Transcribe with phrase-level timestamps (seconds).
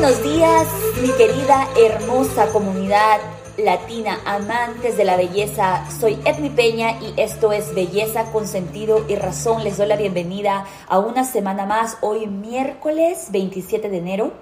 [0.00, 0.66] buenos días,
[1.02, 3.20] mi querida, hermosa comunidad
[3.58, 5.84] latina, amantes de la belleza.
[5.90, 9.62] Soy Edmi Peña y esto es Belleza con sentido y razón.
[9.62, 14.32] Les doy la bienvenida a una semana más, hoy miércoles 27 de enero.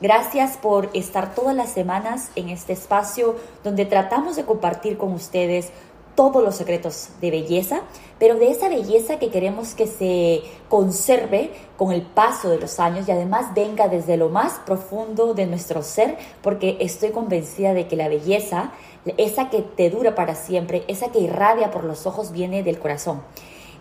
[0.00, 5.72] Gracias por estar todas las semanas en este espacio donde tratamos de compartir con ustedes
[6.14, 7.82] todos los secretos de belleza,
[8.18, 13.08] pero de esa belleza que queremos que se conserve con el paso de los años
[13.08, 17.96] y además venga desde lo más profundo de nuestro ser, porque estoy convencida de que
[17.96, 18.72] la belleza,
[19.16, 23.22] esa que te dura para siempre, esa que irradia por los ojos, viene del corazón.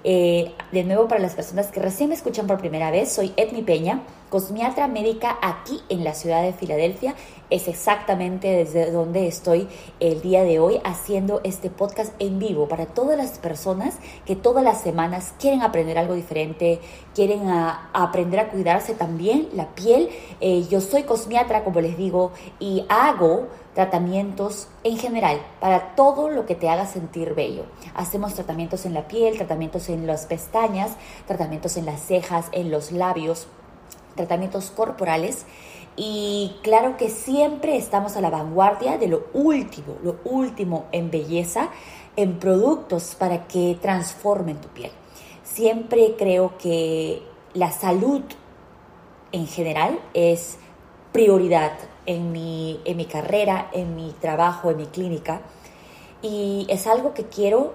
[0.04, 3.62] Eh, de nuevo, para las personas que recién me escuchan por primera vez, soy Edmi
[3.62, 7.16] Peña, cosmiatra médica aquí en la ciudad de Filadelfia.
[7.50, 9.68] Es exactamente desde donde estoy
[10.00, 13.96] el día de hoy haciendo este podcast en vivo para todas las personas
[14.26, 16.80] que todas las semanas quieren aprender algo diferente,
[17.14, 20.10] quieren aprender a cuidarse también la piel.
[20.40, 26.46] Eh, yo soy cosmiatra, como les digo, y hago tratamientos en general para todo lo
[26.46, 27.64] que te haga sentir bello.
[27.96, 30.92] Hacemos tratamientos en la piel, tratamientos en las pestañas,
[31.28, 33.48] tratamientos en las cejas, en los labios,
[34.16, 35.46] tratamientos corporales.
[35.96, 41.70] Y claro que siempre estamos a la vanguardia de lo último, lo último en belleza,
[42.16, 44.92] en productos para que transformen tu piel.
[45.44, 47.22] Siempre creo que
[47.54, 48.22] la salud
[49.32, 50.58] en general es
[51.12, 51.74] prioridad
[52.06, 55.42] en mi, en mi carrera, en mi trabajo, en mi clínica.
[56.22, 57.74] Y es algo que quiero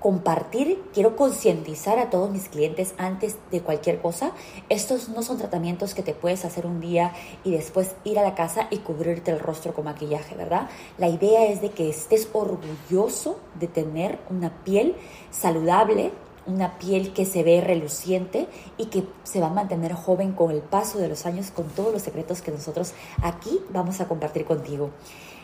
[0.00, 4.32] compartir, quiero concientizar a todos mis clientes antes de cualquier cosa.
[4.70, 7.12] Estos no son tratamientos que te puedes hacer un día
[7.44, 10.68] y después ir a la casa y cubrirte el rostro con maquillaje, ¿verdad?
[10.96, 14.96] La idea es de que estés orgulloso de tener una piel
[15.30, 16.12] saludable,
[16.46, 20.62] una piel que se ve reluciente y que se va a mantener joven con el
[20.62, 24.90] paso de los años con todos los secretos que nosotros aquí vamos a compartir contigo.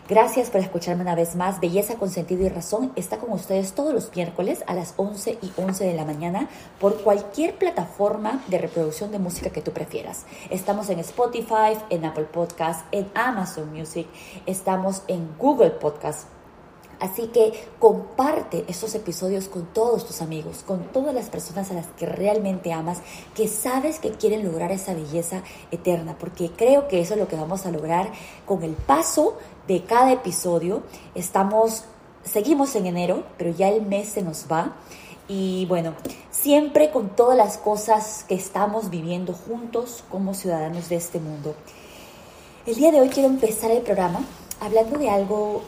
[0.09, 1.59] Gracias por escucharme una vez más.
[1.59, 5.53] Belleza con sentido y razón está con ustedes todos los miércoles a las 11 y
[5.57, 10.25] 11 de la mañana por cualquier plataforma de reproducción de música que tú prefieras.
[10.49, 14.07] Estamos en Spotify, en Apple Podcast, en Amazon Music,
[14.47, 16.29] estamos en Google Podcast
[16.99, 21.87] Así que comparte estos episodios con todos tus amigos, con todas las personas a las
[21.89, 23.03] que realmente amas,
[23.35, 27.37] que sabes que quieren lograr esa belleza eterna, porque creo que eso es lo que
[27.37, 28.11] vamos a lograr
[28.47, 30.83] con el paso de cada episodio.
[31.15, 31.85] Estamos,
[32.25, 34.77] seguimos en enero, pero ya el mes se nos va.
[35.29, 35.95] Y bueno,
[36.31, 41.55] siempre con todas las cosas que estamos viviendo juntos como ciudadanos de este mundo.
[42.67, 44.21] El día de hoy quiero empezar el programa
[44.61, 45.63] hablando de algo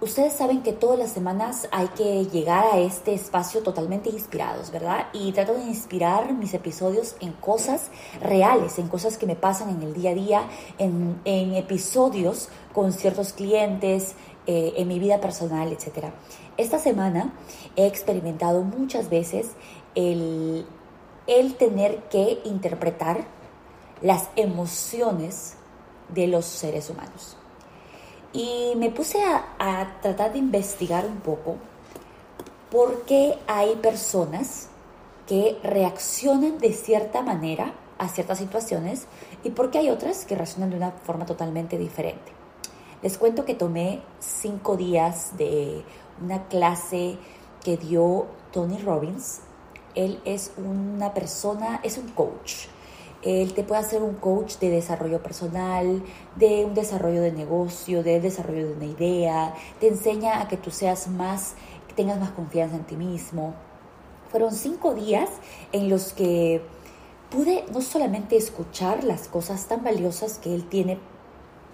[0.00, 5.06] Ustedes saben que todas las semanas hay que llegar a este espacio totalmente inspirados, ¿verdad?
[5.12, 7.90] Y trato de inspirar mis episodios en cosas
[8.20, 13.32] reales, en cosas que me pasan en el día a día, en, episodios con ciertos
[13.32, 14.16] clientes,
[14.46, 16.06] eh, en mi vida personal, etc.
[16.56, 17.32] Esta semana
[17.76, 19.52] he experimentado muchas veces
[19.94, 20.66] el,
[21.28, 23.24] el tener que interpretar
[24.02, 25.54] las emociones
[26.08, 27.38] de los seres humanos.
[28.34, 31.56] Y me puse a, tratar de investigar un poco
[32.68, 34.68] por qué hay personas
[35.28, 39.06] que reaccionan de cierta manera a ciertas situaciones
[39.44, 42.32] y por qué hay otras que reaccionan de una forma totalmente diferente.
[43.02, 45.84] Les cuento que tomé cinco días de
[46.20, 47.16] una clase
[47.62, 49.42] que dio Tony Robbins.
[49.94, 52.66] Él es una persona, es un coach
[53.24, 56.02] él te puede hacer un coach de desarrollo personal,
[56.36, 60.70] de un desarrollo de negocio, de desarrollo de una idea, te enseña a que tú
[60.70, 61.54] seas más,
[61.88, 63.54] que tengas más confianza en ti mismo.
[64.30, 65.30] Fueron cinco días
[65.72, 66.62] en los que
[67.30, 70.98] pude no solamente escuchar las cosas tan valiosas que él tiene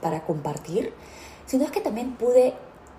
[0.00, 0.92] para compartir,
[1.46, 2.54] sino que también pude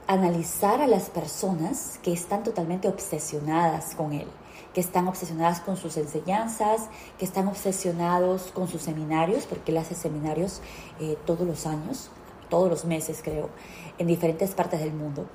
[0.07, 4.27] analizar a las personas que están totalmente obsesionadas con él
[4.73, 6.87] que están obsesionadas con sus enseñanzas,
[7.17, 10.61] que están obsesionados con sus seminarios, porque él hace seminarios
[10.99, 12.09] eh, todos los años,
[12.49, 13.49] todos los meses creo,
[13.97, 15.27] en diferentes partes del mundo.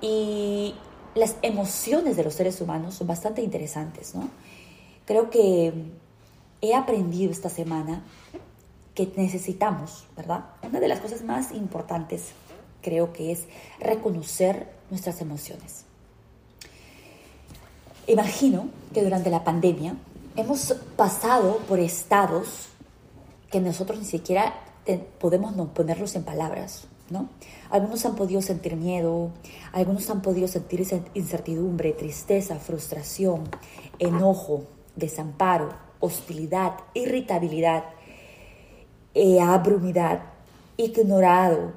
[0.00, 0.74] Y
[1.14, 4.28] las emociones de los seres humanos son bastante interesantes, ¿no?
[5.04, 5.72] Creo que
[6.60, 8.04] he aprendido esta semana
[8.94, 10.44] que necesitamos, ¿verdad?
[10.62, 12.32] Una de las cosas más importantes
[12.82, 13.46] creo que es
[13.80, 15.84] reconocer nuestras emociones.
[18.06, 19.94] Imagino que durante la pandemia
[20.36, 22.68] hemos pasado por estados
[23.50, 24.54] que nosotros ni siquiera
[25.20, 27.28] podemos ponerlos en palabras, ¿no?
[27.70, 29.30] Algunos han podido sentir miedo,
[29.72, 33.44] algunos han podido sentir incertidumbre, tristeza, frustración,
[33.98, 34.64] enojo,
[34.96, 37.84] desamparo, hostilidad, irritabilidad,
[39.14, 40.22] eh, abrumidad,
[40.76, 41.72] ignorado,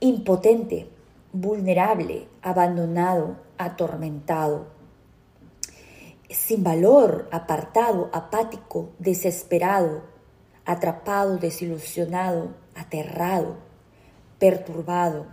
[0.00, 0.88] impotente,
[1.32, 4.66] vulnerable, abandonado, atormentado,
[6.30, 10.02] sin valor, apartado, apático, desesperado,
[10.64, 13.56] atrapado, desilusionado, aterrado,
[14.38, 15.26] perturbado,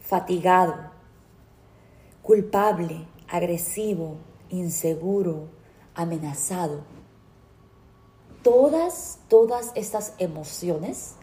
[0.00, 0.90] fatigado,
[2.22, 4.16] culpable, agresivo,
[4.48, 5.48] inseguro,
[5.94, 6.82] amenazado.
[8.42, 11.16] Todas, todas estas emociones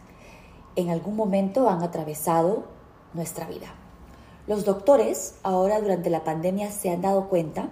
[0.76, 2.66] en algún momento han atravesado
[3.14, 3.74] nuestra vida.
[4.48, 7.70] Los doctores ahora durante la pandemia se han dado cuenta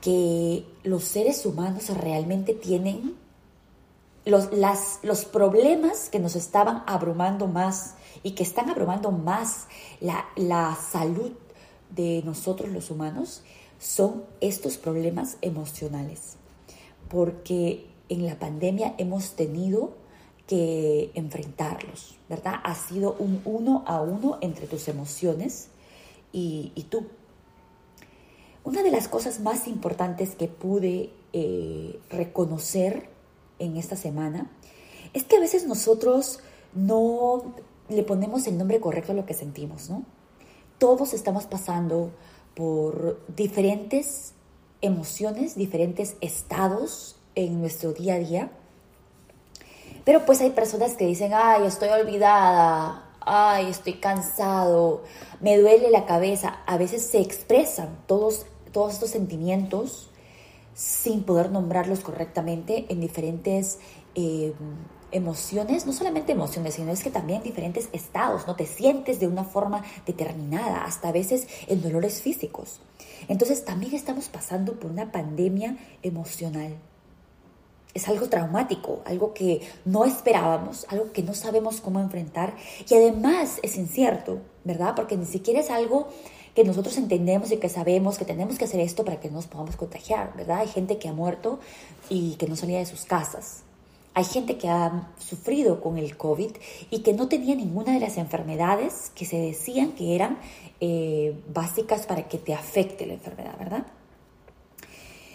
[0.00, 3.16] que los seres humanos realmente tienen
[4.24, 4.50] los,
[5.02, 9.66] los problemas que nos estaban abrumando más y que están abrumando más
[10.00, 11.32] la, la salud
[11.90, 13.42] de nosotros los humanos
[13.80, 16.36] son estos problemas emocionales.
[17.08, 19.94] Porque en la pandemia hemos tenido
[20.46, 22.54] que enfrentarlos, ¿verdad?
[22.62, 25.68] Ha sido un uno a uno entre tus emociones
[26.32, 27.06] y, tú.
[28.64, 33.08] Una de las cosas más importantes que pude eh, reconocer
[33.58, 34.50] en esta semana
[35.12, 36.40] es que a veces nosotros
[36.74, 37.54] no
[37.88, 40.04] le ponemos el nombre correcto a lo que sentimos, ¿no?
[40.78, 42.10] Todos estamos pasando
[42.54, 44.34] por diferentes
[44.82, 48.50] emociones, diferentes estados en nuestro día a día
[50.04, 55.02] pero pues hay personas que dicen, ay, estoy olvidada, ay, estoy cansado,
[55.40, 56.60] me duele la cabeza.
[56.66, 60.10] A veces se expresan todos, todos estos sentimientos
[60.74, 63.78] sin poder nombrarlos correctamente en diferentes
[64.14, 64.54] eh,
[65.12, 68.56] emociones, no solamente emociones, sino es que también diferentes estados, ¿no?
[68.56, 72.80] Te sientes de una forma determinada, hasta a veces en dolores físicos.
[73.28, 76.78] Entonces también estamos pasando por una pandemia emocional
[77.94, 82.54] es algo traumático, algo que no esperábamos, algo que no sabemos cómo enfrentar
[82.88, 84.94] y además es incierto, ¿verdad?
[84.94, 86.08] Porque ni siquiera es algo
[86.54, 89.46] que nosotros entendemos y que sabemos que tenemos que hacer esto para que no nos
[89.46, 90.58] podamos contagiar, ¿verdad?
[90.58, 91.60] Hay gente que ha muerto
[92.08, 93.62] y que no salía de sus casas.
[94.14, 96.50] Hay gente que ha sufrido con el COVID
[96.90, 100.38] y que no tenía ninguna de las enfermedades que se decían que eran
[100.80, 103.86] eh, básicas para que te afecte la enfermedad, ¿verdad?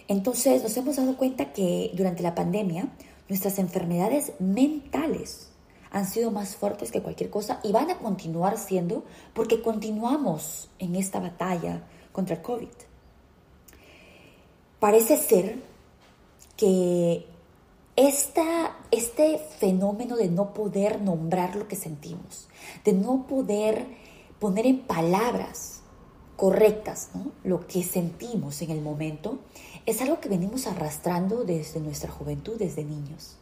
[0.08, 2.88] Entonces nos hemos dado cuenta que durante la pandemia
[3.28, 5.50] nuestras enfermedades mentales
[5.92, 9.04] han sido más fuertes que cualquier cosa y van a continuar siendo
[9.34, 12.68] porque continuamos en esta batalla contra el COVID.
[14.80, 15.58] Parece ser
[16.58, 17.26] que
[17.96, 22.50] esta, este fenómeno de no poder nombrar lo que sentimos,
[22.84, 23.86] de no poder
[24.40, 25.82] poner en palabras
[26.36, 27.12] correctas
[27.44, 29.40] lo que sentimos en el momento,
[29.86, 33.38] es algo que venimos arrastrando desde nuestra juventud, desde niños.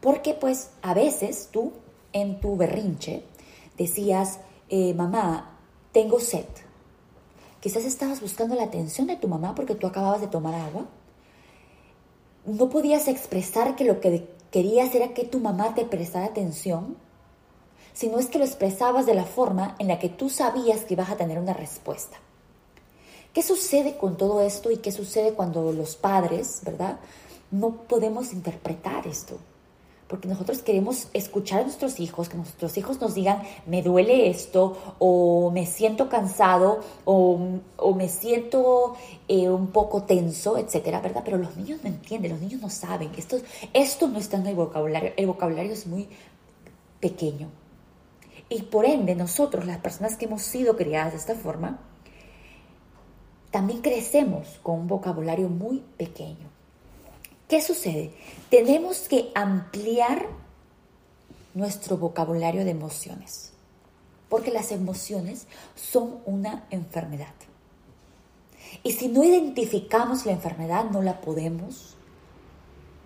[0.00, 1.72] Porque pues a veces tú
[2.12, 3.24] en tu berrinche
[3.76, 4.38] decías,
[4.68, 5.58] eh, mamá,
[5.92, 6.46] tengo sed.
[7.60, 10.86] Quizás estabas buscando la atención de tu mamá porque tú acababas de tomar agua.
[12.44, 16.96] No podías expresar que lo que querías era que tu mamá te prestara atención,
[17.94, 21.10] sino es que lo expresabas de la forma en la que tú sabías que ibas
[21.10, 22.18] a tener una respuesta.
[23.34, 27.00] ¿Qué sucede con todo esto y qué sucede cuando los padres, verdad,
[27.50, 29.38] no podemos interpretar esto?
[30.06, 34.76] Porque nosotros queremos escuchar a nuestros hijos, que nuestros hijos nos digan, me duele esto,
[35.00, 37.40] o me siento cansado, o,
[37.96, 38.94] me siento
[39.26, 41.22] eh, un poco tenso, etcétera, ¿verdad?
[41.24, 43.10] Pero los niños no entienden, los niños no saben.
[43.16, 43.38] Esto,
[43.72, 45.12] esto no está en el vocabulario.
[45.16, 46.08] El vocabulario es muy
[47.00, 47.48] pequeño.
[48.48, 51.80] Y por ende, nosotros, las personas que hemos sido criadas de esta forma,
[53.54, 56.50] también crecemos con un vocabulario muy pequeño.
[57.46, 58.12] ¿Qué sucede?
[58.50, 60.26] Tenemos que ampliar
[61.54, 63.52] nuestro vocabulario de emociones,
[64.28, 65.46] porque las emociones
[65.76, 67.32] son una enfermedad.
[68.82, 71.94] Y si no identificamos la enfermedad, no la podemos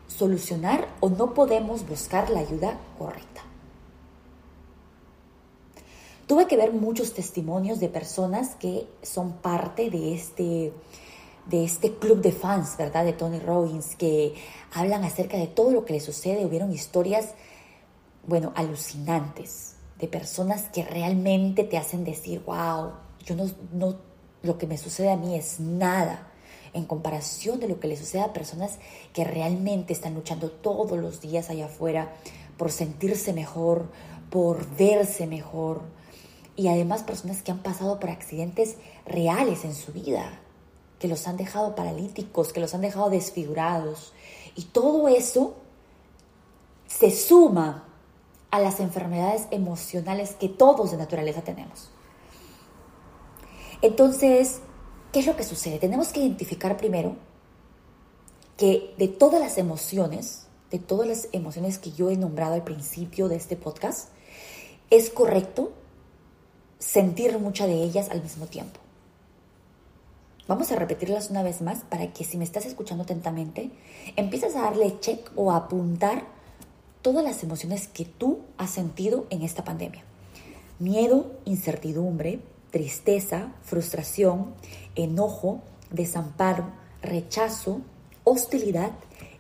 [0.07, 3.43] solucionar o no podemos buscar la ayuda correcta.
[6.28, 10.75] Tuve que ver muchos testimonios de personas que son parte de este,
[11.47, 13.06] de este club de fans, ¿verdad?
[13.06, 14.35] De Tony Robbins, que
[14.75, 16.44] hablan acerca de todo lo que le sucede.
[16.44, 17.30] Hubieron historias,
[18.26, 22.92] bueno, alucinantes, de personas que realmente te hacen decir, wow,
[23.25, 23.97] yo no, no,
[24.42, 26.28] lo que me sucede a mí es nada
[26.75, 28.78] en comparación de lo que le sucede a personas
[29.14, 32.12] que realmente están luchando todos los días allá afuera
[32.58, 33.87] por sentirse mejor,
[34.28, 35.97] por verse mejor,
[36.59, 38.75] y además personas que han pasado por accidentes
[39.07, 40.41] reales en su vida,
[40.99, 44.12] que los han dejado paralíticos, que los han dejado desfigurados.
[44.57, 45.55] Y todo eso
[46.88, 47.85] se suma
[48.50, 51.91] a las enfermedades emocionales que todos de naturaleza tenemos.
[53.81, 54.59] Entonces,
[55.12, 55.79] ¿qué es lo que sucede?
[55.79, 57.15] Tenemos que identificar primero
[58.57, 63.29] que de todas las emociones, de todas las emociones que yo he nombrado al principio
[63.29, 64.09] de este podcast,
[64.91, 65.77] es correcto
[66.78, 68.80] sentir muchas de ellas al mismo tiempo.
[70.47, 73.70] Vamos a repetirlas una vez más para que si me estás escuchando atentamente,
[74.16, 76.25] empieces a darle check o a apuntar
[77.02, 80.02] todas las emociones que tú has sentido en esta pandemia.
[80.78, 84.54] Miedo, incertidumbre, tristeza, frustración,
[84.94, 86.64] enojo, desamparo,
[87.02, 87.82] rechazo,
[88.25, 88.92] hostilidad,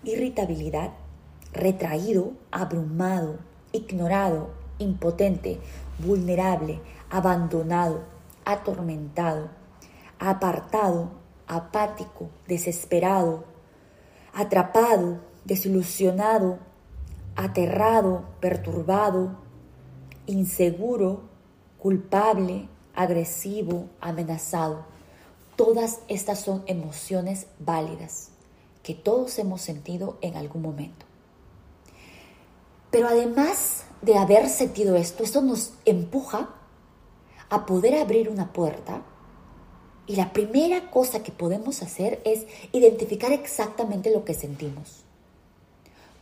[0.04, 0.92] irritabilidad,
[1.52, 3.38] retraído, abrumado,
[3.72, 5.58] ignorado, impotente,
[5.98, 6.80] vulnerable,
[7.10, 8.04] abandonado,
[8.44, 9.50] atormentado,
[10.18, 11.10] apartado,
[11.46, 13.44] apático, desesperado,
[14.32, 16.58] atrapado, desilusionado,
[17.36, 19.38] aterrado, perturbado,
[20.26, 21.22] inseguro,
[21.78, 24.84] culpable, agresivo, amenazado.
[25.56, 28.30] Todas estas son emociones válidas
[28.82, 31.06] que todos hemos sentido en algún momento.
[32.90, 36.54] Pero además de haber sentido esto, esto nos empuja
[37.50, 39.02] a poder abrir una puerta
[40.06, 45.04] y la primera cosa que podemos hacer es identificar exactamente lo que sentimos.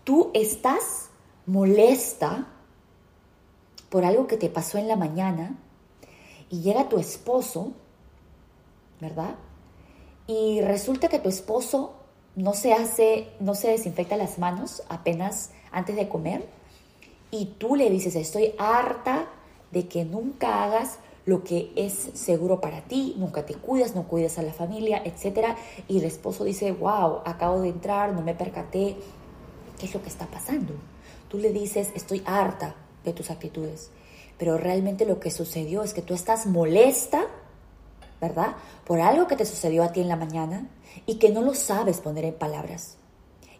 [0.04, 1.08] Tú estás
[1.46, 2.48] molesta
[3.88, 5.56] por algo que te pasó en la mañana
[6.50, 7.72] y llega tu esposo,
[9.00, 9.36] ¿verdad?
[10.26, 11.94] Y resulta que tu esposo
[12.34, 16.48] no se hace, no se desinfecta las manos apenas antes de comer
[17.30, 19.26] y tú le dices, estoy harta
[19.70, 24.38] de que nunca hagas lo que es seguro para ti, nunca te cuidas, no cuidas
[24.38, 25.56] a la familia, etc.
[25.88, 28.96] Y el esposo dice, wow, acabo de entrar, no me percaté,
[29.78, 30.74] ¿qué es lo que está pasando?
[31.28, 33.90] Tú le dices, estoy harta de tus actitudes,
[34.38, 37.26] pero realmente lo que sucedió es que tú estás molesta,
[38.20, 38.54] ¿verdad?
[38.86, 40.68] Por algo que te sucedió a ti en la mañana
[41.06, 42.98] y que no lo sabes poner en palabras.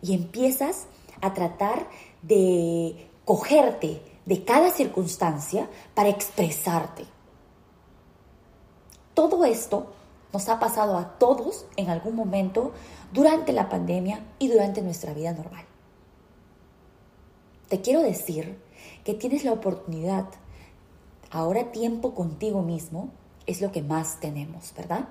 [0.03, 0.87] Y empiezas
[1.21, 1.89] a tratar
[2.23, 7.16] de cogerte de cada circunstancia para expresarte.
[9.17, 9.95] Todo esto
[10.35, 12.73] nos ha pasado a todos en algún momento
[13.15, 15.65] durante la pandemia y durante nuestra vida normal.
[17.71, 18.59] Te quiero decir
[19.05, 20.27] que tienes la oportunidad,
[21.31, 23.09] ahora tiempo contigo mismo
[23.47, 25.09] es lo que más tenemos, ¿verdad?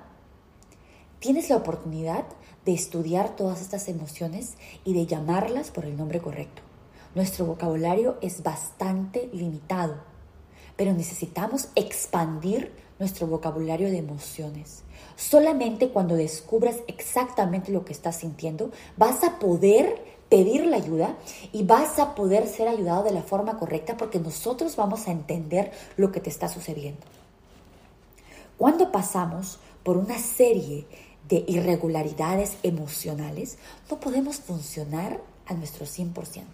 [1.18, 2.26] Tienes la oportunidad
[2.64, 6.62] de estudiar todas estas emociones y de llamarlas por el nombre correcto.
[7.16, 9.96] Nuestro vocabulario es bastante limitado,
[10.76, 14.82] pero necesitamos expandir nuestro vocabulario de emociones.
[15.16, 21.16] Solamente cuando descubras exactamente lo que estás sintiendo, vas a poder pedir la ayuda
[21.52, 25.72] y vas a poder ser ayudado de la forma correcta porque nosotros vamos a entender
[25.96, 27.00] lo que te está sucediendo.
[28.58, 30.86] Cuando pasamos por una serie
[31.28, 33.58] de irregularidades emocionales,
[33.90, 36.44] no podemos funcionar a nuestro 100%.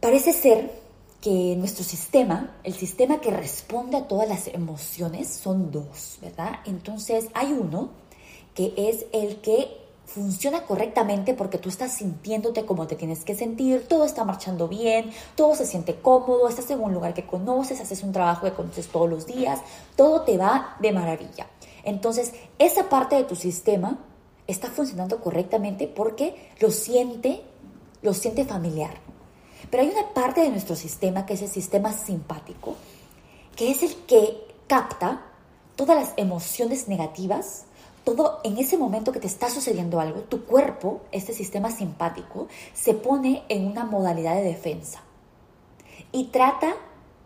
[0.00, 0.85] Parece ser
[1.26, 6.60] que nuestro sistema, el sistema que responde a todas las emociones, son dos, ¿verdad?
[6.66, 7.88] Entonces hay uno
[8.54, 13.88] que es el que funciona correctamente porque tú estás sintiéndote como te tienes que sentir,
[13.88, 18.04] todo está marchando bien, todo se siente cómodo, estás en un lugar que conoces, haces
[18.04, 19.58] un trabajo que conoces todos los días,
[19.96, 21.48] todo te va de maravilla.
[21.82, 23.98] Entonces, esa parte de tu sistema
[24.46, 27.42] está funcionando correctamente porque lo siente,
[28.02, 29.05] lo siente familiar.
[29.70, 32.76] Pero hay una parte de nuestro sistema que es el sistema simpático,
[33.56, 35.22] que es el que capta
[35.76, 37.64] todas las emociones negativas,
[38.04, 42.94] todo en ese momento que te está sucediendo algo, tu cuerpo, este sistema simpático, se
[42.94, 45.02] pone en una modalidad de defensa
[46.12, 46.76] y trata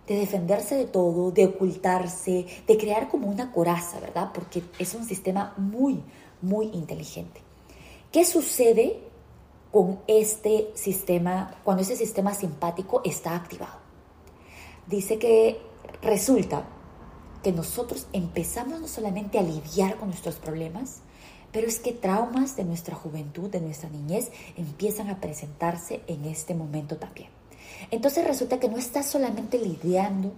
[0.06, 4.30] de defenderse de todo, de ocultarse, de crear como una coraza, ¿verdad?
[4.34, 6.02] Porque es un sistema muy,
[6.42, 7.40] muy inteligente.
[8.10, 8.98] ¿Qué sucede
[9.72, 13.78] con este sistema, cuando ese sistema simpático está activado.
[14.86, 15.60] Dice que
[16.02, 16.64] resulta
[17.42, 21.00] que nosotros empezamos no solamente a lidiar con nuestros problemas,
[21.52, 26.54] pero es que traumas de nuestra juventud, de nuestra niñez, empiezan a presentarse en este
[26.54, 27.28] momento también.
[27.90, 30.32] Entonces resulta que no estás solamente lidiando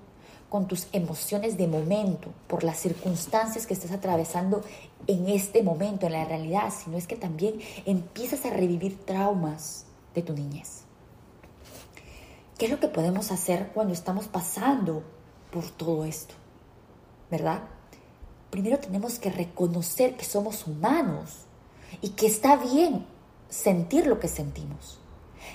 [0.53, 4.61] con tus emociones de momento, por las circunstancias que estás atravesando
[5.07, 10.21] en este momento, en la realidad, sino es que también empiezas a revivir traumas de
[10.21, 10.83] tu niñez.
[12.59, 15.03] ¿Qué es lo que podemos hacer cuando estamos pasando
[15.51, 16.35] por todo esto?
[17.31, 17.63] ¿Verdad?
[18.51, 21.47] Primero tenemos que reconocer que somos humanos
[22.03, 23.07] y que está bien
[23.49, 24.99] sentir lo que sentimos.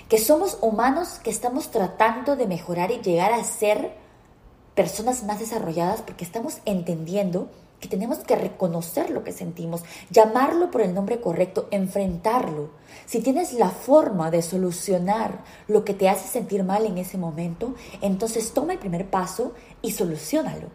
[0.08, 4.07] que somos humanos que estamos tratando de mejorar y llegar a ser
[4.78, 10.82] personas más desarrolladas porque estamos entendiendo que tenemos que reconocer lo que sentimos, llamarlo por
[10.82, 12.70] el nombre correcto, enfrentarlo.
[13.04, 17.74] Si tienes la forma de solucionar lo que te hace sentir mal en ese momento,
[18.02, 20.68] entonces toma el primer paso y solucionalo.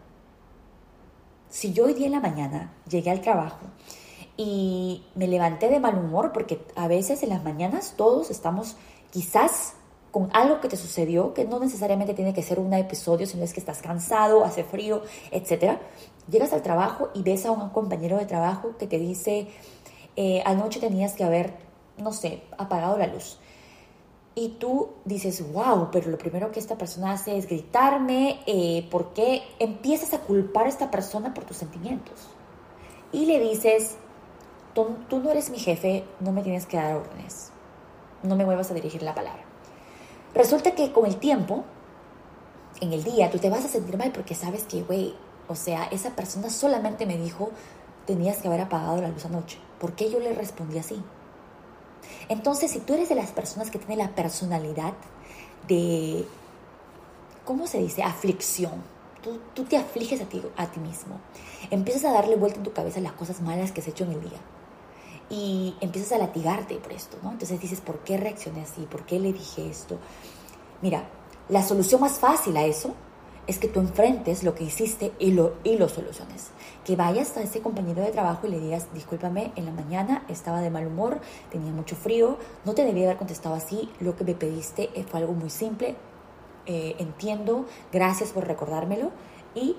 [1.48, 3.64] Si yo hoy día en la mañana llegué al trabajo
[4.36, 8.76] y me levanté de mal humor, porque a veces en las mañanas todos estamos
[9.10, 9.76] quizás
[10.14, 13.52] con algo que te sucedió, que no necesariamente tiene que ser un episodio, sino es
[13.52, 15.02] que estás cansado, hace frío,
[15.32, 15.80] etc.
[16.30, 19.48] Llegas al trabajo y ves a un compañero de trabajo que te dice,
[20.14, 21.54] eh, anoche tenías que haber,
[21.98, 23.40] no sé, apagado la luz.
[24.36, 29.14] Y tú dices, wow, pero lo primero que esta persona hace es gritarme, eh, ¿por
[29.14, 32.28] qué empiezas a culpar a esta persona por tus sentimientos?
[33.10, 33.96] Y le dices,
[34.74, 37.50] tú no eres mi jefe, no me tienes que dar órdenes,
[38.22, 39.43] no me vuelvas a dirigir la palabra.
[40.34, 41.64] Resulta que con el tiempo,
[42.80, 45.14] en el día, tú te vas a sentir mal porque sabes que, güey,
[45.46, 47.50] o sea, esa persona solamente me dijo,
[48.06, 49.58] tenías que haber apagado la luz anoche.
[49.78, 51.00] ¿Por qué yo le respondí así?
[52.28, 54.94] Entonces, si tú eres de las personas que tiene la personalidad
[55.68, 56.26] de,
[57.44, 58.02] ¿cómo se dice?
[58.02, 58.82] Aflicción.
[59.22, 61.20] Tú, tú te afliges a ti, a ti mismo.
[61.70, 64.20] Empiezas a darle vuelta en tu cabeza las cosas malas que has hecho en el
[64.20, 64.38] día
[65.34, 67.32] y empiezas a latigarte por esto, ¿no?
[67.32, 68.82] Entonces dices, ¿por qué reaccioné así?
[68.82, 69.98] ¿Por qué le dije esto?
[70.80, 71.08] Mira,
[71.48, 72.94] la solución más fácil a eso
[73.48, 75.54] es que tú enfrentes lo que hiciste y lo,
[75.88, 76.50] soluciones.
[76.84, 80.60] Que vayas a ese compañero de trabajo y le digas, discúlpame, en la mañana estaba
[80.60, 84.34] de mal humor, tenía mucho frío, no te debía haber contestado así, lo que me
[84.34, 85.96] pediste fue algo muy simple,
[86.66, 89.10] eh, entiendo, gracias por recordármelo
[89.54, 89.76] y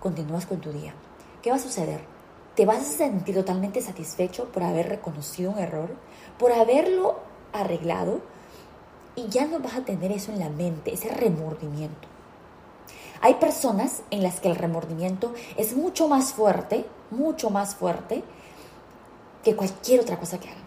[0.00, 0.94] continúas con tu día.
[1.42, 2.11] ¿Qué va a suceder?
[2.54, 5.90] Te vas a sentir totalmente satisfecho por haber reconocido un error,
[6.38, 7.20] por haberlo
[7.52, 8.20] arreglado
[9.16, 12.08] y ya no vas a tener eso en la mente, ese remordimiento.
[13.20, 18.24] Hay personas en las que el remordimiento es mucho más fuerte, mucho más fuerte
[19.44, 20.62] que cualquier otra cosa que hagan.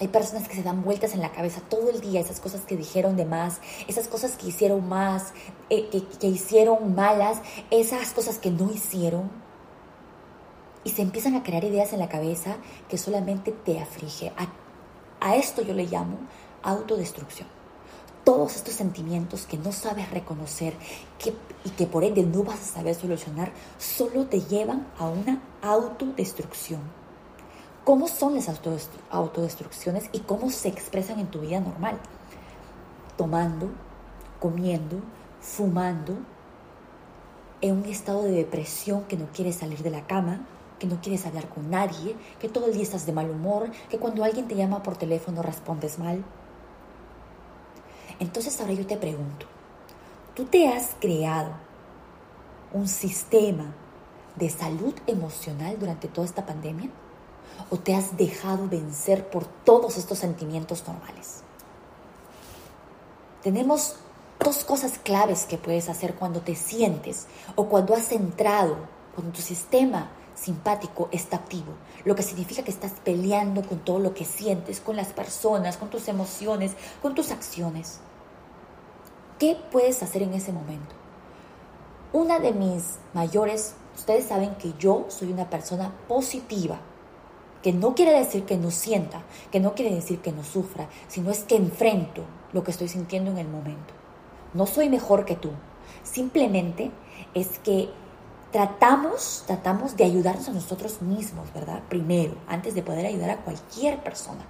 [0.00, 2.74] Hay personas que se dan vueltas en la cabeza todo el día, esas cosas que
[2.74, 5.34] dijeron de más, esas cosas que hicieron más,
[5.68, 9.30] eh, que, hicieron malas, esas cosas que no hicieron
[10.84, 12.56] y se empiezan a crear ideas en la cabeza
[12.88, 14.32] que solamente te aflige.
[15.20, 16.18] A, esto yo le llamo
[16.62, 17.48] autodestrucción.
[18.24, 20.74] Todos estos sentimientos que no sabes reconocer
[21.18, 25.42] que, y que por ende no vas a saber solucionar, solo te llevan a una
[25.62, 26.80] autodestrucción.
[27.84, 28.48] ¿Cómo son las
[29.10, 31.98] autodestrucciones y cómo se expresan en tu vida normal?
[33.16, 33.70] Tomando,
[34.38, 35.00] comiendo,
[35.40, 36.16] fumando,
[37.62, 40.46] en un estado de depresión que no quieres salir de la cama,
[40.80, 43.98] que no quieres hablar con nadie, que todo el día estás de mal humor, que
[43.98, 46.24] cuando alguien te llama por teléfono respondes mal.
[48.18, 49.46] Entonces ahora yo te pregunto,
[50.34, 51.52] ¿tú te has creado
[52.72, 53.72] un sistema
[54.36, 56.90] de salud emocional durante toda esta pandemia?
[57.70, 61.42] ¿O te has dejado vencer por todos estos sentimientos normales?
[63.42, 63.96] Tenemos
[64.42, 68.76] dos cosas claves que puedes hacer cuando te sientes o cuando has entrado,
[69.14, 70.10] cuando tu sistema
[70.40, 71.74] simpático está activo,
[72.04, 75.90] lo que significa que estás peleando con todo lo que sientes, con las personas, con
[75.90, 76.72] tus emociones,
[77.02, 78.00] con tus acciones.
[79.38, 80.94] ¿Qué puedes hacer en ese momento?
[82.12, 86.80] Una de mis mayores, ustedes saben que yo soy una persona positiva,
[87.62, 89.22] que no quiere decir que no sienta,
[89.52, 93.30] que no quiere decir que no sufra, sino es que enfrento lo que estoy sintiendo
[93.30, 93.92] en el momento.
[94.54, 95.50] No soy mejor que tú,
[96.02, 96.90] simplemente
[97.34, 97.90] es que
[98.52, 101.82] tratamos, tratamos de ayudarnos a nosotros mismos, ¿verdad?
[101.88, 104.44] Primero, antes de poder ayudar a cualquier persona.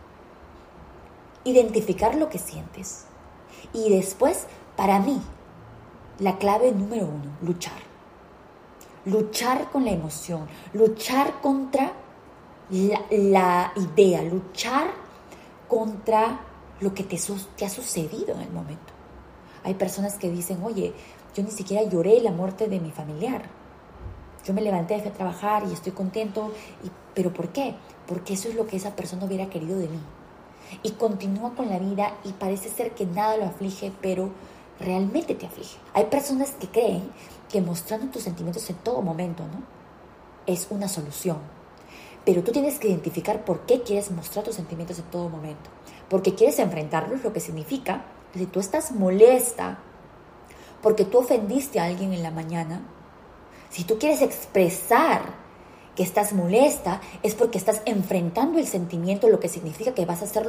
[1.45, 3.05] Identificar lo que sientes.
[3.73, 5.21] Y después, para mí,
[6.19, 7.79] la clave número uno, luchar.
[9.05, 11.93] Luchar con la emoción, luchar contra
[12.71, 14.89] la, idea, luchar
[15.69, 16.41] contra
[16.81, 17.19] lo que te,
[17.57, 18.93] te ha sucedido en el momento.
[19.65, 20.93] Hay personas que dicen, oye,
[21.35, 23.60] yo ni siquiera lloré la muerte de mi familiar
[24.45, 26.53] yo me levanté, a trabajar y estoy contento,
[26.85, 27.75] y, pero ¿por qué?
[28.07, 30.01] Porque eso es lo que esa persona hubiera querido de mí.
[30.83, 34.31] Y continúa con la vida y parece ser que nada lo aflige, pero
[34.79, 35.79] realmente te aflige.
[35.95, 37.11] Hay personas que creen
[37.49, 39.63] que mostrando tus sentimientos en todo momento, ¿no?
[40.47, 41.39] Es una solución.
[42.25, 45.71] Pero tú tienes que identificar por qué quieres mostrar tus sentimientos en todo momento.
[46.09, 49.79] Porque quieres enfrentarlos, lo que significa que si tú estás molesta
[50.83, 52.83] porque tú ofendiste a alguien en la mañana,
[53.71, 55.23] si tú quieres expresar
[55.97, 60.25] que estás molesta, es porque estás enfrentando el sentimiento, lo que significa que vas a
[60.25, 60.47] hacer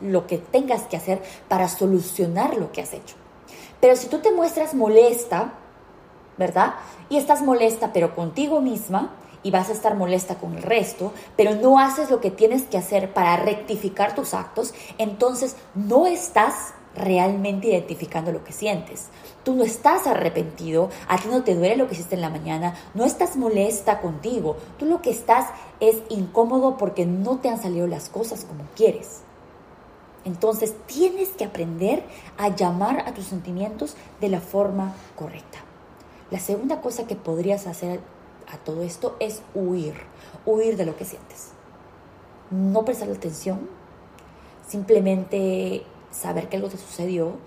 [0.00, 3.16] lo que tengas que hacer para solucionar lo que has hecho.
[3.80, 5.54] Pero si tú te muestras molesta,
[6.38, 6.74] ¿verdad?
[7.08, 11.54] Y estás molesta, pero contigo misma, y vas a estar molesta con el resto, pero
[11.54, 17.68] no haces lo que tienes que hacer para rectificar tus actos, entonces no estás realmente
[17.68, 19.08] identificando lo que sientes.
[19.44, 22.74] Tú no estás arrepentido, a ti no te duele lo que hiciste en la mañana,
[22.94, 25.46] no estás molesta contigo, tú lo que estás
[25.80, 29.22] es incómodo porque no te han salido las cosas como quieres.
[30.24, 32.04] Entonces tienes que aprender
[32.38, 35.58] a llamar a tus sentimientos de la forma correcta.
[36.30, 38.00] La segunda cosa que podrías hacer
[38.52, 39.94] a todo esto es huir,
[40.46, 41.48] huir de lo que sientes.
[42.50, 43.68] No prestar atención,
[44.66, 47.38] simplemente saber que algo te sucedió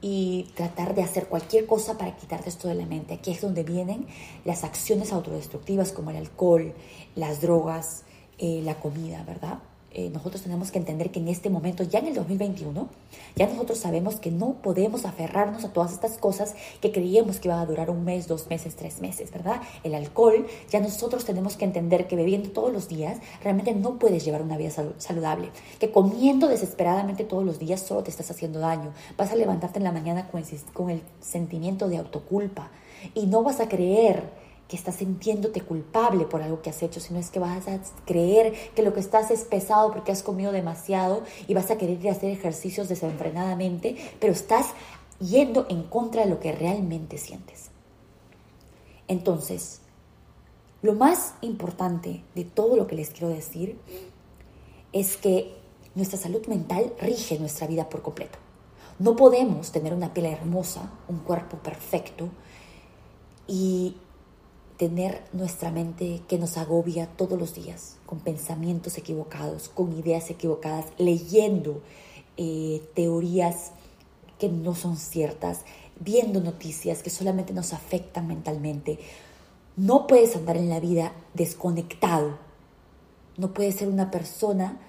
[0.00, 3.14] y tratar de hacer cualquier cosa para quitarte esto de la mente.
[3.14, 4.06] Aquí es donde vienen
[4.44, 6.74] las acciones autodestructivas como el alcohol,
[7.16, 8.04] las drogas,
[8.38, 9.58] eh, la comida, ¿verdad?
[9.92, 12.88] Eh, nosotros tenemos que entender que en este momento, ya en el 2021,
[13.36, 17.60] ya nosotros sabemos que no podemos aferrarnos a todas estas cosas que creíamos que iban
[17.60, 19.62] a durar un mes, dos meses, tres meses, ¿verdad?
[19.84, 24.24] El alcohol, ya nosotros tenemos que entender que bebiendo todos los días realmente no puedes
[24.24, 28.92] llevar una vida saludable, que comiendo desesperadamente todos los días solo te estás haciendo daño,
[29.16, 30.38] vas a levantarte en la mañana con
[30.72, 32.70] con el sentimiento de autoculpa.
[33.14, 34.22] Y no vas a creer
[34.68, 38.52] que estás sintiéndote culpable por algo que has hecho, sino es que vas a creer
[38.74, 42.30] que lo que estás es pesado porque has comido demasiado y vas a querer hacer
[42.30, 44.66] ejercicios desenfrenadamente, pero estás
[45.20, 47.70] yendo en contra de lo que realmente sientes.
[49.08, 49.80] Entonces,
[50.82, 53.78] lo más importante de todo lo que les quiero decir
[54.92, 55.56] es que
[55.94, 58.38] nuestra salud mental rige nuestra vida por completo.
[58.98, 62.28] No podemos tener una piel hermosa, un cuerpo perfecto
[63.46, 63.96] y
[64.78, 70.86] tener nuestra mente que nos agobia todos los días, con pensamientos equivocados, con ideas equivocadas,
[70.98, 71.82] leyendo
[72.36, 73.72] eh, teorías
[74.38, 75.62] que no son ciertas,
[75.98, 79.00] viendo noticias que solamente nos afectan mentalmente.
[79.76, 82.38] No puedes andar en la vida desconectado.
[83.36, 84.80] No puedes ser una persona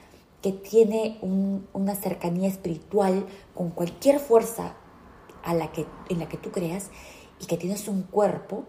[0.44, 1.18] que tiene
[1.74, 3.26] una cercanía espiritual
[3.56, 4.76] con cualquier fuerza
[5.44, 6.92] a la que, en la que tú creas
[7.42, 8.66] y que tienes un cuerpo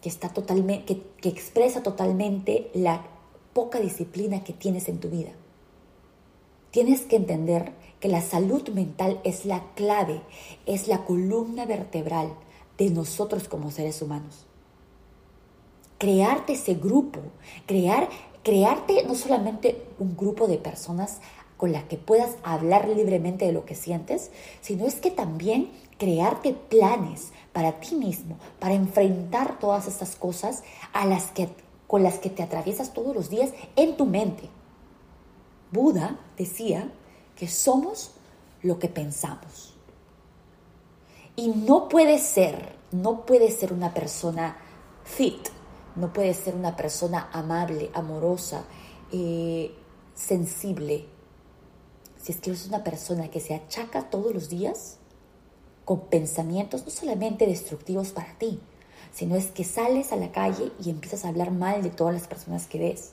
[0.00, 3.04] que, está totalmente, que, expresa totalmente la
[3.52, 5.32] poca disciplina que tienes en tu vida.
[6.70, 10.22] Tienes que entender que la salud mental es la clave,
[10.66, 12.34] es la columna vertebral
[12.76, 14.46] de nosotros como seres humanos.
[15.98, 17.20] Crearte ese grupo,
[17.66, 18.08] crear,
[18.44, 21.20] crearte no solamente un grupo de personas
[21.56, 24.30] con las que puedas hablar libremente de lo que sientes,
[24.60, 31.06] sino es que también crearte planes para ti mismo, para enfrentar todas estas cosas a
[31.06, 31.48] las que,
[31.86, 34.48] con las que te atraviesas todos los días en tu mente.
[35.72, 36.90] Buda decía
[37.36, 38.12] que somos
[38.62, 39.74] lo que pensamos.
[41.36, 44.56] Y no puede ser, no puede ser una persona
[45.04, 45.48] fit,
[45.96, 48.64] no puede ser una persona amable, amorosa,
[49.12, 49.74] eh,
[50.14, 51.06] sensible,
[52.20, 54.97] si es que eres una persona que se achaca todos los días
[55.88, 58.60] con pensamientos no solamente destructivos para ti,
[59.10, 62.28] sino es que sales a la calle y empiezas a hablar mal de todas las
[62.28, 63.12] personas que ves.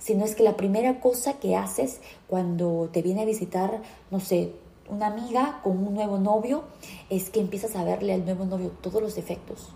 [0.00, 3.80] Sino es que la primera cosa que haces cuando te viene a visitar,
[4.10, 4.54] no sé,
[4.88, 6.64] una amiga con un nuevo novio,
[7.10, 9.68] es que empiezas a verle al nuevo novio todos los defectos.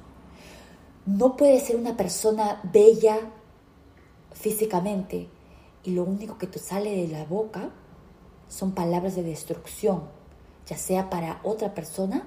[1.07, 3.17] No puedes ser una persona bella
[4.33, 5.29] físicamente
[5.85, 7.71] y lo único que te sale de la boca
[8.49, 10.18] son palabras de destrucción,
[10.69, 12.27] ya sea para otra persona,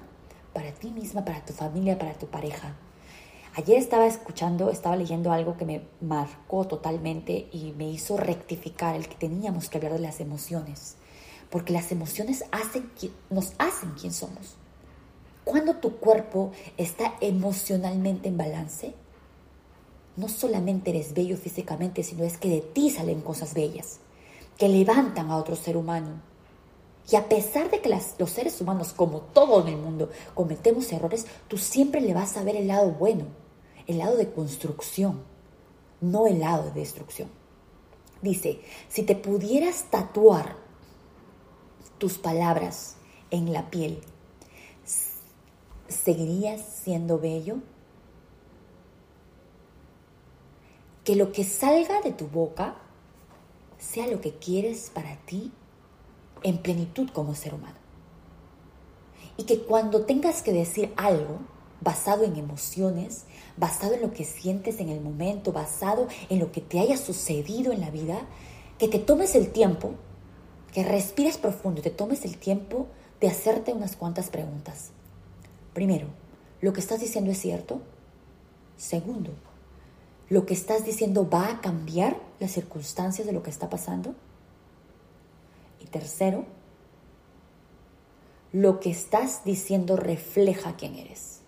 [0.52, 2.76] para ti misma, para tu familia, para tu pareja.
[3.54, 9.08] Ayer estaba escuchando, estaba leyendo algo que me marcó totalmente y me hizo rectificar el
[9.08, 10.96] que teníamos que hablar de las emociones,
[11.50, 12.90] porque las emociones hacen,
[13.30, 14.56] nos hacen quien somos.
[15.44, 18.94] Cuando tu cuerpo está emocionalmente en balance,
[20.16, 23.98] no solamente eres bello físicamente, sino es que de ti salen cosas bellas,
[24.56, 26.22] que levantan a otro ser humano,
[27.10, 27.88] y a pesar de que
[28.18, 32.44] los seres humanos, como todo en el mundo, cometemos errores, tú siempre le vas a
[32.44, 33.24] ver el lado bueno,
[33.86, 35.22] el lado de construcción,
[36.00, 37.28] no el lado de destrucción.
[38.22, 40.56] Dice, si te pudieras tatuar
[41.98, 42.96] tus palabras
[43.30, 44.00] en la piel,
[45.88, 47.56] ¿seguirías siendo bello?
[51.02, 52.76] Que lo que salga de tu boca
[53.78, 55.52] sea lo que quieres para ti
[56.42, 57.76] en plenitud como ser humano.
[59.36, 61.38] Y que cuando tengas que decir algo,
[61.80, 63.24] basado en emociones,
[63.56, 67.72] basado en lo que sientes en el momento, basado en lo que te haya sucedido
[67.72, 68.20] en la vida,
[68.78, 69.94] que te tomes el tiempo,
[70.72, 72.86] que respires profundo te tomes el tiempo
[73.20, 74.90] de hacerte unas cuantas preguntas.
[75.74, 76.08] Primero,
[76.60, 77.80] ¿lo que estás diciendo es cierto?
[78.76, 79.30] Segundo,
[80.28, 84.14] ¿lo que estás diciendo va a cambiar las circunstancias de lo que está pasando?
[85.92, 86.44] Tercero,
[88.52, 91.40] lo que estás diciendo refleja quién eres.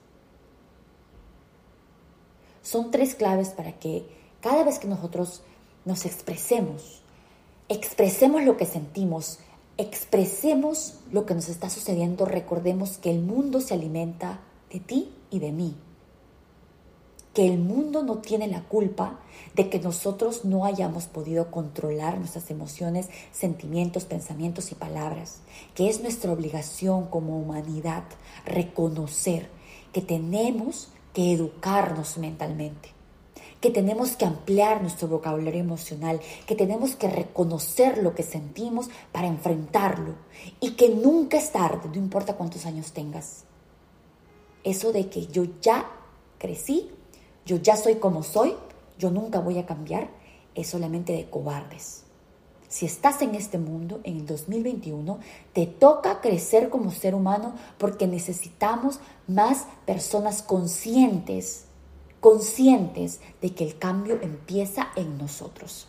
[2.62, 4.07] Son tres claves para que
[4.40, 5.42] cada vez que nosotros
[5.85, 7.02] nos expresemos,
[7.68, 9.38] expresemos lo que sentimos,
[9.76, 15.40] expresemos lo que nos está sucediendo, recordemos que el mundo se alimenta de ti y
[15.40, 15.76] de mí.
[17.34, 19.20] Que el mundo no tiene la culpa
[19.54, 25.40] de que nosotros no hayamos podido controlar nuestras emociones, sentimientos, pensamientos y palabras.
[25.74, 28.04] Que es nuestra obligación como humanidad
[28.46, 29.48] reconocer
[29.92, 32.94] que tenemos que educarnos mentalmente
[33.64, 39.26] que tenemos que ampliar nuestro vocabulario emocional, que tenemos que reconocer lo que sentimos para
[39.26, 40.16] enfrentarlo
[40.60, 43.44] y que nunca es tarde, no importa cuántos años tengas.
[44.64, 45.90] Eso de que yo ya
[46.36, 46.90] crecí,
[47.46, 48.54] yo ya soy como soy,
[48.98, 50.09] yo nunca voy a cambiar,
[50.54, 52.04] es solamente de cobardes.
[52.68, 55.18] Si estás en este mundo en el 2021,
[55.52, 61.66] te toca crecer como ser humano porque necesitamos más personas conscientes
[62.24, 65.87] conscientes de que el cambio empieza en nosotros.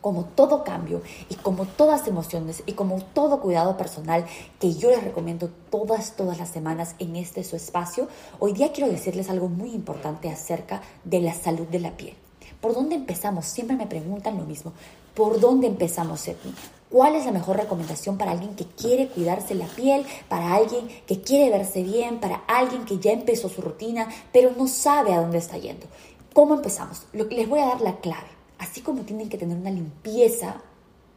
[0.00, 4.24] Como todo cambio y como todas emociones y como todo cuidado personal
[4.58, 8.08] que yo les recomiendo todas, todas las semanas en este su espacio,
[8.38, 12.14] hoy día quiero decirles algo muy importante acerca de la salud de la piel.
[12.60, 13.46] ¿Por dónde empezamos?
[13.46, 14.72] Siempre me preguntan lo mismo.
[15.14, 16.54] ¿Por dónde empezamos, Edwin?
[16.90, 21.20] ¿Cuál es la mejor recomendación para alguien que quiere cuidarse la piel, para alguien que
[21.20, 25.38] quiere verse bien, para alguien que ya empezó su rutina, pero no sabe a dónde
[25.38, 25.86] está yendo?
[26.32, 27.06] ¿Cómo empezamos?
[27.12, 28.39] Les voy a dar la clave.
[28.60, 30.60] Así como tienen que tener una limpieza,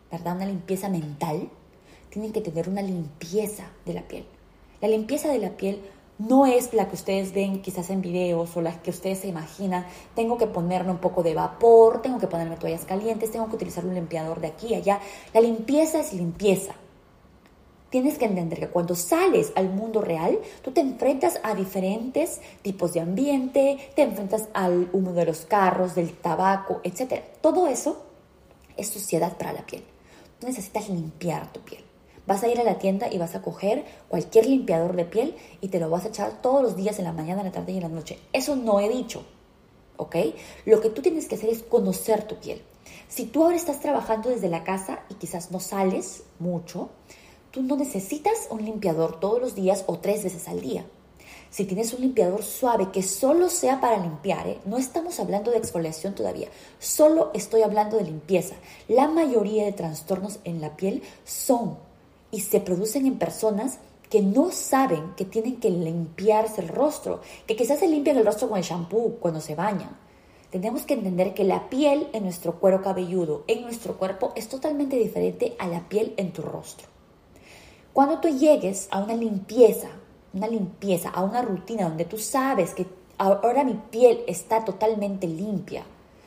[0.09, 0.37] ¿verdad?
[0.37, 1.49] Una limpieza mental,
[2.09, 4.25] tienen que tener una limpieza de la piel.
[4.79, 5.81] La limpieza de la piel
[6.19, 9.85] no es la que ustedes ven quizás en videos o la que ustedes se imaginan.
[10.15, 13.85] Tengo que ponerme un poco de vapor, tengo que ponerme toallas calientes, tengo que utilizar
[13.85, 15.01] un limpiador de aquí y allá.
[15.33, 16.75] La limpieza es limpieza.
[17.93, 22.91] Tienes que entender que cuando sales al mundo real, tú te enfrentas a diferentes tipos
[22.93, 27.21] de ambiente, te enfrentas al humo de los carros, del tabaco, etc.
[27.39, 28.03] Todo eso
[28.75, 29.83] es suciedad para la piel.
[30.39, 31.83] Tú necesitas limpiar tu piel.
[32.25, 35.67] Vas a ir a la tienda y vas a coger cualquier limpiador de piel y
[35.67, 37.77] te lo vas a echar todos los días en la mañana, en la tarde y
[37.77, 38.17] en la noche.
[38.33, 39.23] Eso no he dicho,
[39.97, 40.15] ¿ok?
[40.65, 42.63] Lo que tú tienes que hacer es conocer tu piel.
[43.07, 46.89] Si tú ahora estás trabajando desde la casa y quizás no sales mucho,
[47.53, 50.85] tú no necesitas un limpiador todos los días o tres veces al día.
[51.51, 54.57] Si tienes un limpiador suave que solo sea para limpiar, ¿eh?
[54.65, 56.47] no estamos hablando de exfoliación todavía,
[56.79, 58.55] solo estoy hablando de limpieza.
[58.87, 61.77] La mayoría de trastornos en la piel son
[62.31, 63.77] y se producen en personas
[64.09, 68.49] que no saben que tienen que limpiarse el rostro, que quizás se limpian el rostro
[68.49, 69.95] con el shampoo cuando se bañan.
[70.49, 74.95] Tenemos que entender que la piel en nuestro cuero cabelludo, en nuestro cuerpo, es totalmente
[74.95, 76.92] diferente a la piel en tu rostro.
[77.93, 79.87] Cuando tú llegues a una limpieza,
[80.33, 82.87] una limpieza, a una rutina donde tú sabes que
[83.19, 85.83] ahora mi piel está totalmente limpia,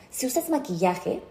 [0.09, 1.21] si usas maquillaje,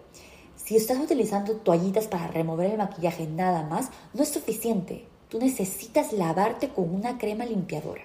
[0.57, 5.07] si estás utilizando toallitas para remover el maquillaje nada más, no es suficiente.
[5.31, 8.03] Tú necesitas lavarte con una crema limpiadora.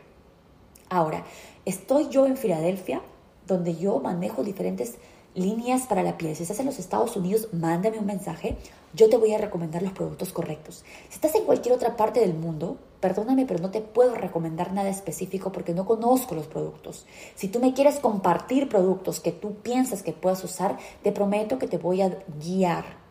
[0.89, 1.25] Ahora,
[1.65, 3.01] estoy yo en Filadelfia,
[3.45, 4.95] donde yo manejo diferentes
[5.33, 6.35] líneas para la piel.
[6.35, 8.57] Si estás en los Estados Unidos, mándame un mensaje.
[8.93, 10.83] Yo te voy a recomendar los productos correctos.
[11.09, 14.89] Si estás en cualquier otra parte del mundo, perdóname, pero no te puedo recomendar nada
[14.89, 17.05] específico porque no conozco los productos.
[17.35, 21.67] Si tú me quieres compartir productos que tú piensas que puedas usar, te prometo que
[21.67, 23.01] te voy a guiar.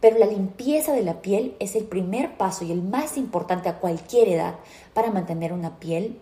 [0.00, 3.80] Pero la limpieza de la piel es el primer paso y el más importante a
[3.80, 4.56] cualquier edad
[4.94, 6.20] para mantener una piel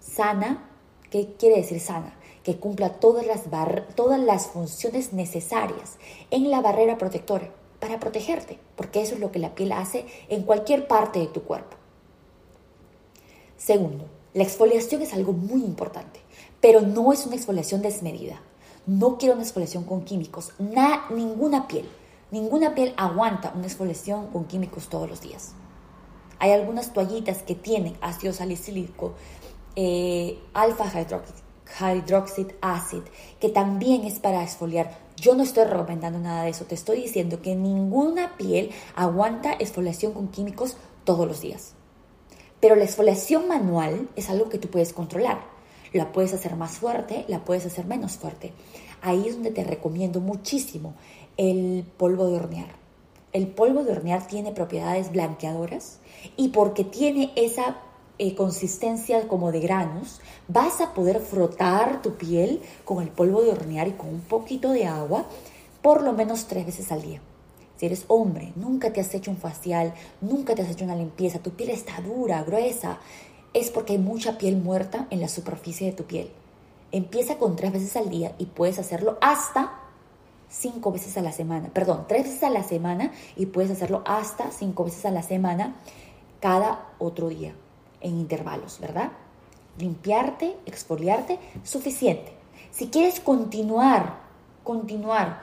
[0.00, 0.68] sana.
[1.10, 2.14] ¿Qué quiere decir sana?
[2.42, 3.42] Que cumpla todas las,
[3.94, 5.98] todas las funciones necesarias
[6.30, 10.42] en la barrera protectora para protegerte, porque eso es lo que la piel hace en
[10.42, 11.76] cualquier parte de tu cuerpo.
[13.56, 16.20] Segundo, la exfoliación es algo muy importante,
[16.60, 18.40] pero no es una exfoliación desmedida.
[18.86, 20.52] No quiero una exfoliación con químicos.
[21.10, 21.88] ninguna piel,
[22.30, 25.52] ninguna piel aguanta una exfoliación con químicos todos los días.
[26.38, 29.12] Hay algunas toallitas que tienen ácido salicílico,
[29.76, 30.88] eh, alfa
[31.80, 33.02] hydroxid acid,
[33.40, 34.98] que también es para exfoliar.
[35.16, 36.64] Yo no estoy recomendando nada de eso.
[36.64, 41.74] Te estoy diciendo que ninguna piel aguanta exfoliación con químicos todos los días.
[42.60, 45.44] Pero la exfoliación manual es algo que tú puedes controlar.
[45.92, 48.52] La puedes hacer más fuerte, la puedes hacer menos fuerte.
[49.02, 50.94] Ahí es donde te recomiendo muchísimo
[51.36, 52.82] el polvo de hornear.
[53.32, 55.98] El polvo de hornear tiene propiedades blanqueadoras
[56.36, 57.76] y porque tiene esa
[58.22, 63.50] eh, consistencia como de granos, vas a poder frotar tu piel con el polvo de
[63.50, 65.26] hornear y con un poquito de agua
[65.82, 67.20] por lo menos tres veces al día.
[67.76, 71.40] Si eres hombre, nunca te has hecho un facial, nunca te has hecho una limpieza,
[71.40, 73.00] tu piel está dura, gruesa,
[73.54, 76.30] es porque hay mucha piel muerta en la superficie de tu piel.
[76.92, 79.80] Empieza con tres veces al día y puedes hacerlo hasta
[80.48, 81.70] cinco veces a la semana.
[81.74, 85.74] Perdón, tres veces a la semana y puedes hacerlo hasta cinco veces a la semana
[86.38, 87.54] cada otro día,
[88.02, 89.12] en intervalos, ¿verdad?
[89.78, 92.32] Limpiarte, exfoliarte, suficiente.
[92.70, 94.20] Si quieres continuar,
[94.64, 95.42] continuar,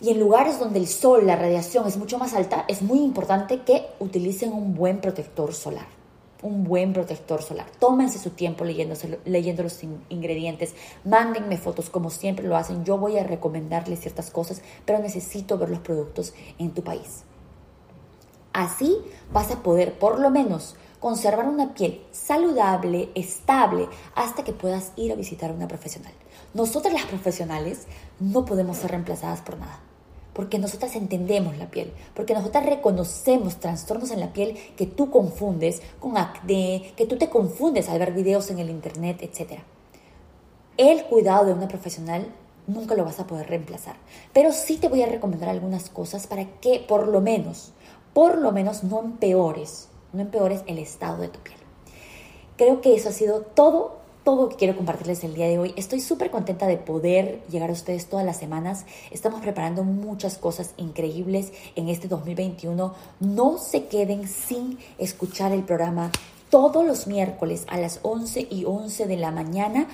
[0.00, 3.62] y en lugares donde el sol, la radiación es mucho más alta, es muy importante
[3.62, 5.98] que utilicen un buen protector solar
[6.42, 7.66] un buen protector solar.
[7.78, 10.74] Tómense su tiempo leyendo los ingredientes.
[11.04, 12.84] Mándenme fotos como siempre lo hacen.
[12.84, 17.24] Yo voy a recomendarles ciertas cosas, pero necesito ver los productos en tu país.
[18.52, 18.96] Así
[19.32, 25.12] vas a poder por lo menos conservar una piel saludable, estable, hasta que puedas ir
[25.12, 26.12] a visitar a una profesional.
[26.54, 27.86] Nosotras las profesionales
[28.20, 29.80] no podemos ser reemplazadas por nada
[30.38, 35.82] porque nosotras entendemos la piel, porque nosotras reconocemos trastornos en la piel que tú confundes
[35.98, 39.62] con acné, que tú te confundes al ver videos en el internet, etc.
[40.76, 42.32] El cuidado de una profesional
[42.68, 43.96] nunca lo vas a poder reemplazar,
[44.32, 47.72] pero sí te voy a recomendar algunas cosas para que por lo menos,
[48.14, 51.58] por lo menos no empeores, no empeores el estado de tu piel.
[52.56, 55.72] Creo que eso ha sido todo todo que quiero compartirles el día de hoy.
[55.78, 58.84] Estoy súper contenta de poder llegar a ustedes todas las semanas.
[59.10, 62.94] Estamos preparando muchas cosas increíbles en este 2021.
[63.20, 66.10] No se queden sin escuchar el programa
[66.50, 69.88] todos los miércoles a las 11 y 11 de la mañana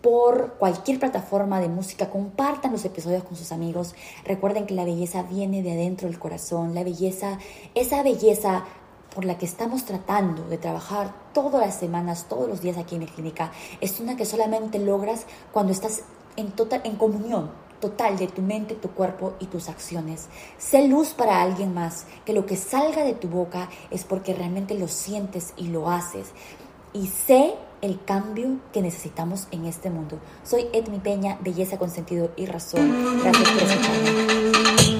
[0.00, 3.94] por cualquier plataforma de música, compartan los episodios con sus amigos.
[4.24, 7.38] Recuerden que la belleza viene de adentro del corazón, la belleza,
[7.74, 8.64] esa belleza
[9.14, 13.00] por la que estamos tratando de trabajar todas las semanas, todos los días aquí en
[13.02, 16.02] mi clínica, es una que solamente logras cuando estás
[16.36, 17.50] en, total, en comunión
[17.82, 20.28] total de tu mente, tu cuerpo y tus acciones.
[20.56, 24.78] Sé luz para alguien más, que lo que salga de tu boca es porque realmente
[24.78, 26.28] lo sientes y lo haces.
[26.94, 30.20] Y sé el cambio que necesitamos en este mundo.
[30.44, 33.20] Soy Edmi Peña, Belleza con Sentido y Razón.
[33.20, 34.98] Gracias por escucharme.